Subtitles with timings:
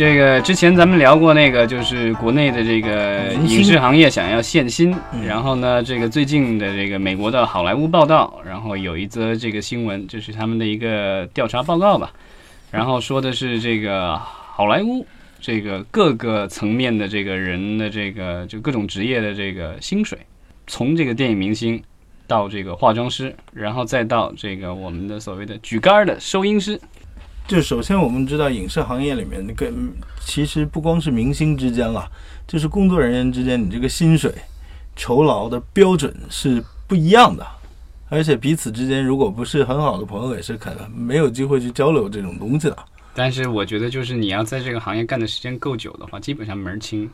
[0.00, 4.96] 这个之前咱们聊过那个，就是国内的这个影视行业想要限薪，
[5.26, 12.10] 然后呢，这个最近的这个美国的好莱坞报道，然后有一则这个新闻，就是他们的一个调查报告吧，
[12.70, 15.06] 然后说的是这个好莱坞
[15.38, 20.18] 这个各个层面的这个人的这个就各种职业的这个薪水，
[20.66, 21.78] 从这个电影明星
[22.26, 26.80] 到这个化妆师，然后再到这个我们的所谓的举杆的收音师。
[27.50, 29.68] 就首先我们知道，影视行业里面那个
[30.20, 32.08] 其实不光是明星之间了，
[32.46, 34.32] 就是工作人员之间，你这个薪水、
[34.94, 37.44] 酬劳的标准是不一样的，
[38.08, 42.78] 而且彼此之间如果不是很好的朋友，也是可能没有机会去交流这种东西的。
[43.14, 47.10] 但是我觉得，就是你要在这个行业干的时间够久的话，基本上门儿清。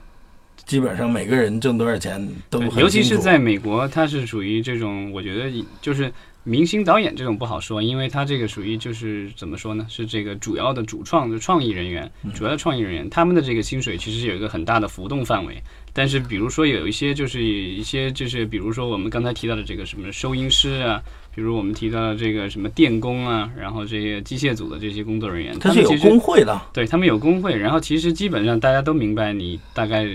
[0.66, 5.50] 基本上每个人挣多少钱都很尤其是在美国，它是属于这种，我觉得
[5.80, 6.12] 就是
[6.48, 9.84] 明星导演这种不好说，因为他这个属于就是怎么说呢？
[9.91, 15.60] 是这个主要的主创的创意人员，主要的创意人员，他们的这个薪水其实有一个很大的浮动范围。
[15.93, 21.02] 但是比如说有一些就是一些就是比如说我们刚才提到的这个什么收音师啊，
[21.35, 30.07] 比如我们提到的这个什么电工啊，然后这些机械组的这些工作人员，他是有工会的，对他们有工会，然后其实基本上大家都明白你大概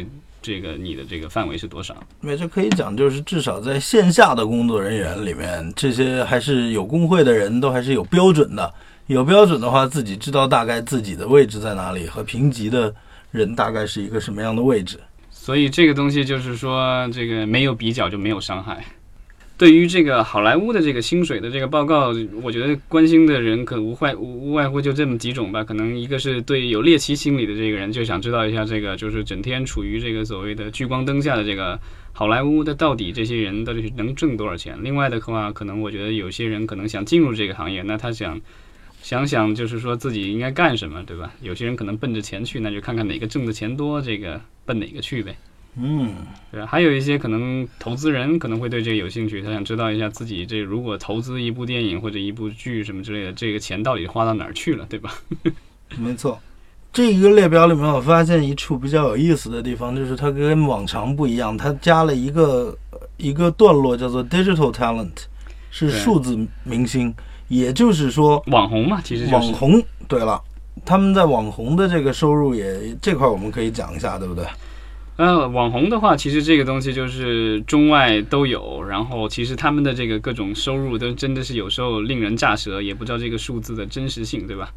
[0.42, 1.95] 这个你的这个范围是多少。
[2.20, 8.73] 没这可以讲，就是至少在线下的工作人员里面，这些还是有工会的人都还是有标准的。
[9.08, 12.94] 有标准的话，自己知道大概自己的位置在哪里，和评级的
[13.30, 15.00] 人大概是一个什么样的位置。
[15.30, 18.86] 所以这个东西就是说，这个没有比较就没有伤害。
[19.62, 25.64] 对于这个好莱坞的这个薪水的这个报告，我觉得关心的人可无外无外乎就这么几种吧。
[25.64, 31.80] 可能一个是对有猎奇心理的这个人，就想知道一下这个就是整天处于这个所谓的聚光灯下的这个
[32.12, 34.76] 好莱坞的到底这些人到底是能挣多少钱。
[34.82, 38.42] 另外的话，可能我觉得有些人可能想进入这个行业，那他想
[39.04, 41.32] 想想就是说自己应该干什么，对吧？
[41.39, 45.38] 有些人可能奔着钱去，那就看看哪个挣的钱多，这个奔哪个去呗。
[45.76, 46.14] 嗯，
[46.52, 46.65] 对？
[46.65, 55.14] 还有一些可能投资人可能会对这个有兴趣，他想知道一下自己这如果投资一部电影或者一部剧什么之类的，这个钱到底花到哪儿去了，对吧？
[55.98, 56.37] 没错。
[56.93, 62.77] 这一个列表里面，我发现一处比较有意思的地方，就是它跟往常不一样，它加了一个
[63.15, 65.11] 一个段落，叫做 digital talent，
[65.70, 67.15] 是数字明星，
[67.48, 69.82] 也就是说网红嘛，其实就是网红。
[70.09, 70.42] 对了，
[70.83, 74.45] 他们在网红的这个收入也这块，我们可以讲一下，对不对？
[75.21, 84.73] 呃，网红的话，其实这个东西就是中外都有，然后其实他们的这个各种收入都真的是有时候令人咋舌，也不知道这个数字的真实性，对吧？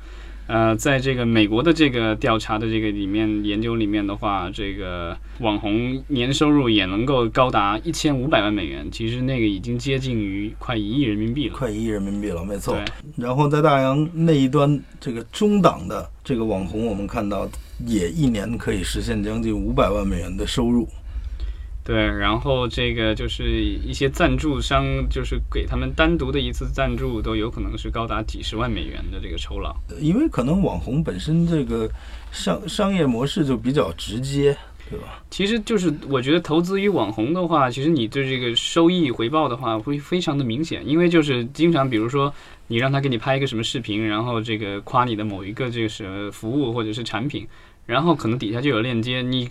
[0.47, 11.57] 呃，在这个美国的这个调查的这个里面研究里面的话，这个网红年收入也能够高达一千五百万美元，其实那个已经接近于快一亿人民币了。
[11.57, 12.79] 快一亿人民币了，没错。
[13.17, 17.49] 然后在大洋那一端，这个中档的这个网红，我们看到
[17.87, 20.87] 也一年可以实现将近五百万美元的收入。
[21.85, 29.77] 对，然后这个就是一些赞助商，就是给他们单独的一次赞助，都有可能是高达几十万美元的这个酬劳。
[30.01, 31.87] 因为可能网红本身这个
[32.33, 34.57] 商商业模式就比较直接，
[34.89, 35.23] 对吧？
[35.29, 42.33] 其实就是我觉得投资于网红的话，其实你对这个收益回报的话会非常的明显，因为就是经常比如说
[42.69, 47.47] 你让他给你拍一个什么视频，然后这个夸你的某一个这个是服务或者是产品，
[47.85, 49.47] 然后可能底下就有链接，你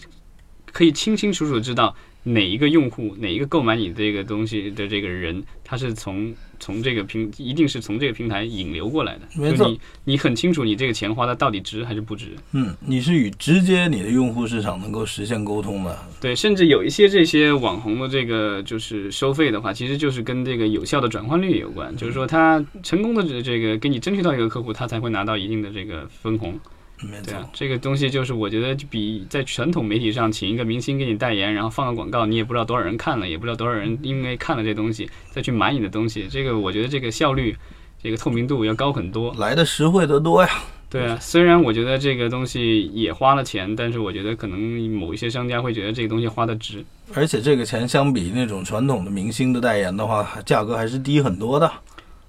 [0.72, 12.30] 可以清清楚楚知道哪一个用户哪一个购买你这个东西的这个人，他是从从这个平一定是从这个平台引流过来的，没错你你很清楚你这个钱花的到底值还是不值。
[12.54, 15.98] 嗯，你是与直接你的用户市场能够实现沟通的。
[16.22, 26.58] 对，甚至有一些这些网红的这个就是收费的话，其实就是跟这个有效的转换率有关，就是说他成功的这这个给你争取到一个客户，他才会拿到一定的这个分红。
[27.04, 37.56] 没错对啊，，这个东西就是我觉得就比在传统媒体上请一个明星给你代言，然后放个广告，你也不知道多少人看了，也不知道多少人因为看了这东西再去买你的东西，这个我觉得这个效率、
[38.02, 39.34] 这个透明度要高很多。
[39.38, 40.50] 来的实惠得多呀。
[40.90, 44.60] 对啊，虽然我觉得这个东西也花了钱，但是我觉得可能
[44.92, 46.86] 某一些商家会觉得这个东西花的值。
[47.16, 51.72] 而且这个钱相比那种传统的明星的代言的话，价格还是低很多的。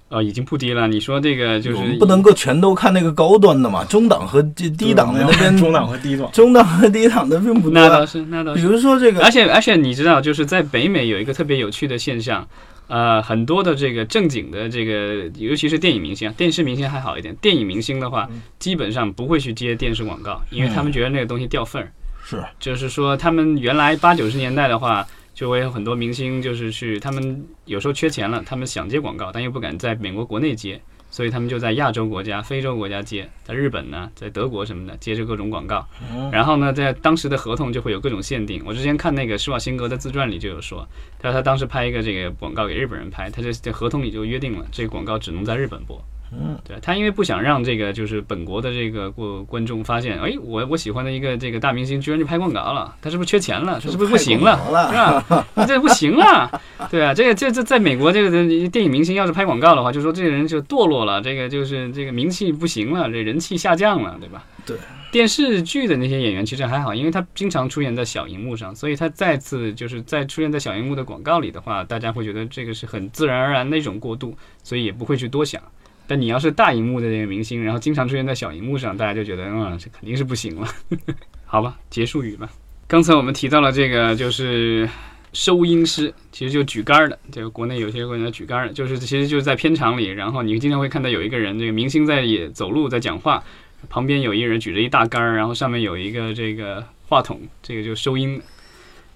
[0.09, 0.87] 呃，已经不低了。
[0.87, 7.87] 你说这个就是不能够全都看那个高端的嘛，中档和低低档的那边，中档和低档，中档和低档的并不多啊。
[7.87, 8.67] 那倒是，那倒是比。
[8.67, 12.47] 如说这个而且而且你知道，就是在北美有一个特别有趣的现象，
[12.87, 18.29] 呃，很多的这个正经的这个，尤其是电影明星啊，电视明星还好一点，电影明星的话，
[18.59, 21.91] 基本上不会去接电视广告，因为他们觉得那个东西掉份儿。
[22.23, 25.05] 是就是说，他们原来八九十年代的话，
[25.35, 35.85] 就会有很多明星就是去，他们有时候缺钱了，他们想接广告，但又不敢在美国国内接，所以他们就在亚洲国家、非洲国家接，在日本呢，在德国什么的接着各种广告。
[36.31, 38.63] 然后呢，在当时的合同就会有各种限定。
[38.65, 40.87] 我之前看那个施瓦辛格的自传里就有说，
[41.19, 46.01] 他说他当时拍一个这个广告给日本人拍，他这在合同里就约定了，这个广告只能在日本播。
[46.31, 53.79] 嗯，对他因为不想让这个就是本国的这个过观众发现，哎，我我喜欢的一个这个大明星居然去拍广告了，他是不是缺钱了？
[53.79, 54.59] 他是不是不行了？
[54.65, 55.47] 是吧？
[55.53, 58.29] 那这不行了，对啊，这个这这在美国这个
[58.69, 64.43] 电影明星要是拍广告的话，就说这个人就堕落了，这个就是这个名气不行了，这人气下降了，对吧？
[64.65, 64.77] 对。
[65.11, 75.61] 电视剧的那些演员其实还好，因为他经常出现在小荧幕上，所以他再次就是在出现在小荧幕的广告里的话，大家会觉得这个是很自然而然的一种过渡，所以也不会去多想。
[76.07, 80.67] 但你要是大荧幕的这个明星，然后经常出现在小荧幕上，大家就觉得，嗯，这肯定是不行了。
[81.45, 82.49] 好吧，结束语吧。
[82.87, 84.87] 刚才我们提到了这个，就是
[85.33, 87.17] 收音师，其实就举杆的。
[87.31, 93.43] 这个国内有些人叫举杆的，就是其实就是在片场里，然后你经常会看到有一个人，这个明星在也走路在讲话，
[93.89, 98.41] 旁边有一人举着一大杆，然后上面有一个这个话筒，这个就收音。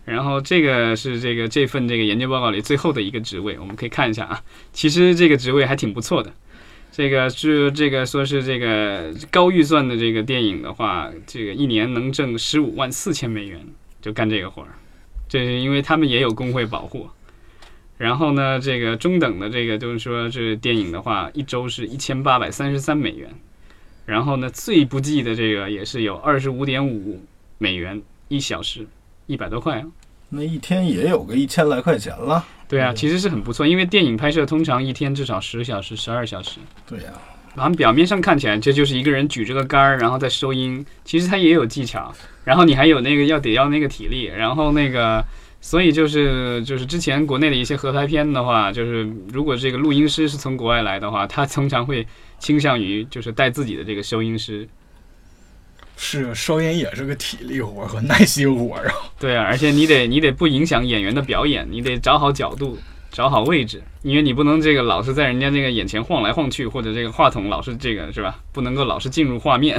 [0.05, 4.41] 然后这个是这个这份这个研究报告里最后的一个职位，我们可以看一下啊。
[4.73, 6.33] 其实这个职位还挺不错的。
[6.99, 13.65] 这个是这个说是这个高预算的这个电影的话，这个一年能挣十五万四千美元，
[14.01, 14.67] 就干这个活儿。
[15.29, 17.07] 这是因为他们也有工会保护。
[17.97, 23.33] 然后呢，这个中等的这个就是说这电影的话，一周是一千八百三十三美元。
[24.05, 27.23] 然后呢，最不济的这个也是有二十五点五
[27.59, 28.85] 美元一小时，
[29.25, 29.87] 一百多块啊。
[30.29, 32.45] 那一天也有个一千来块钱了。
[32.67, 36.59] 对啊，其实是很不错，因为电影拍摄通常一天至少十小时、十二小时。
[36.87, 37.05] 对呀，
[37.55, 42.13] 然后表面上看起来这就是一个人举着个杆儿，然后在收音，其实他也有技巧。
[42.43, 45.23] 然后你还有那个要得要那个体力，然后那个，
[45.61, 52.05] 所以就是就是之前国内的一些合拍片的话，就是如果这个录音师是从国外来的话，他通常会
[52.37, 54.67] 倾向于就是带自己的这个收音师。
[56.01, 58.83] 是收音也是个体力活和耐心活啊。
[59.19, 62.77] 对啊，而且你得你得不影响演员的表演，你得找好角度，
[63.11, 68.39] 找好位置，因为你不能这个老是在人家那个眼前晃来晃去，或者这个话筒老是这个是吧？
[68.53, 69.77] 不能够老是进入画面。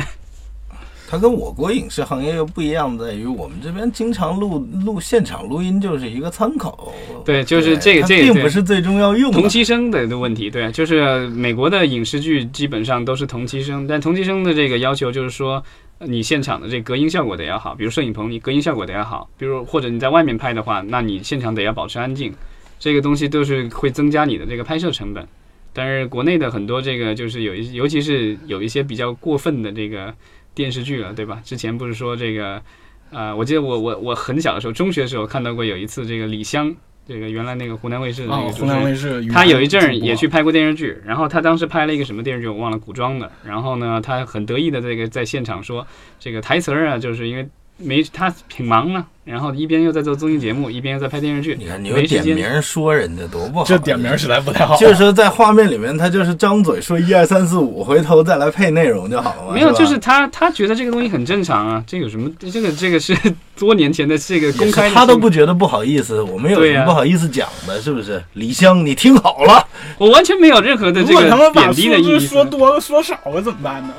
[1.08, 6.92] 它跟我国影视行业又不一样，在于我们这边经常录录现场录音就是一个参考。
[7.24, 10.50] 对，就是这个这个并不是最终要用同期声的的问题。
[10.50, 15.64] 对，就是美国的影视剧基本上都是同期声，但同期声的这个要求就是说。
[16.06, 22.32] 你现场的这隔音效果得要好，比如摄影棚你隔音效果得要好，比如或者你在外面拍的话，那你现场得要保持安静，
[22.78, 25.26] 这个东西都是会增加你的这个拍摄成本。
[25.72, 30.14] 但是国内的很多这个就是有一，尤其是有一些比较过分的这个
[30.54, 31.40] 电视剧了，对吧？
[31.44, 32.62] 之前不是说这个，
[33.10, 36.74] 呃，我记得我我我很小的时候，中学的时候看到过有一次这个李湘。
[37.10, 43.28] 这个原来那个湖南卫视的那个湖南卫视，他有一阵儿也去拍过电视剧，然后他当时拍了一个什么电视剧我忘了，古装的。
[43.44, 45.84] 然后呢，他很得意的这个在现场说，
[46.20, 47.48] 这个台词儿啊，就是因为
[47.82, 49.04] 没他挺忙啊。
[49.22, 51.54] 然后一边又在做综艺节目，一边又在拍电视剧。
[51.56, 54.74] 你看，你又点名说人家多不好，这点名实在不太好。
[54.76, 59.54] 就是说，在画面里面，他就是张嘴说一二三四五，回头再来配内容就好了。
[59.54, 62.28] 没有，就是他他觉得这个东西很正常啊，这有什么？
[62.40, 63.16] 这个这个是
[63.56, 67.80] 多年前的这个公开，他都不觉得不好意思，我们有什么不好意思讲的？
[67.80, 68.20] 是不是？
[68.32, 69.64] 李湘，你听好了，
[69.98, 72.26] 我完全没有任何的这个贬低的意思。
[72.26, 73.94] 说多了说少了怎么办呢？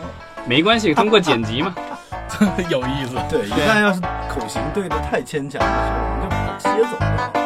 [0.45, 1.73] 没关系，通过剪辑嘛。
[2.69, 6.69] 有意思，对，一旦要是口型对的太牵强的时候，我们就把它切
[7.33, 7.40] 走。